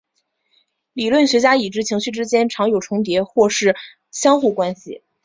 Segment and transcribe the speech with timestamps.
[0.93, 3.75] 理论学家已知情绪之间常有重叠或是
[4.09, 5.03] 相互关系。